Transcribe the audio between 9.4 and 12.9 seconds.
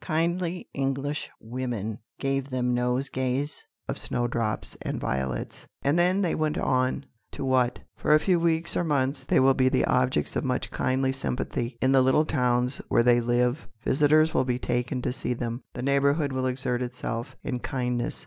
be the objects of much kindly sympathy. In the little towns